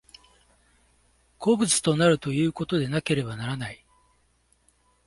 [1.37, 3.85] 個物となるということでなければならない。